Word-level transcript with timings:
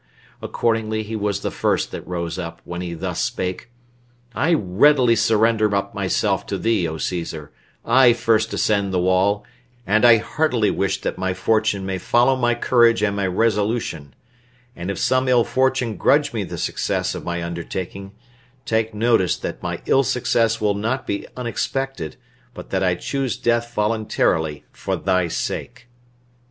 Accordingly 0.41 1.03
he 1.03 1.15
was 1.15 1.41
the 1.41 1.51
first 1.51 1.91
that 1.91 2.01
rose 2.07 2.39
up, 2.39 2.59
when 2.65 2.81
he 2.81 2.95
thus 2.95 3.21
spake: 3.23 3.69
"I 4.33 4.51
readily 4.55 5.15
surrender 5.15 5.75
up 5.75 5.93
myself 5.93 6.43
to 6.47 6.57
thee, 6.57 6.87
O 6.87 6.97
Caesar; 6.97 7.51
I 7.85 8.13
first 8.13 8.51
ascend 8.51 8.91
the 8.95 8.99
wall, 8.99 9.45
and 9.85 10.03
I 10.03 10.17
heartily 10.17 10.71
wish 10.71 11.01
that 11.01 11.19
my 11.19 11.35
fortune 11.35 11.85
may 11.85 11.99
follow 11.99 12.35
my 12.35 12.55
courage 12.55 13.03
and 13.03 13.15
my 13.15 13.27
resolution 13.27 14.15
And 14.75 14.89
if 14.89 14.97
some 14.97 15.27
ill 15.27 15.43
fortune 15.43 15.97
grudge 15.97 16.33
me 16.33 16.45
the 16.45 16.57
success 16.57 17.13
of 17.13 17.23
my 17.23 17.43
undertaking, 17.43 18.13
take 18.65 18.95
notice 18.95 19.37
that 19.37 19.61
my 19.61 19.83
ill 19.85 20.01
success 20.01 20.59
will 20.59 20.73
not 20.73 21.05
be 21.05 21.27
unexpected, 21.37 22.15
but 22.55 22.71
that 22.71 22.81
I 22.83 22.95
choose 22.95 23.37
death 23.37 23.71
voluntarily 23.75 24.65
for 24.71 24.95
thy 24.95 25.27
sake." 25.27 25.89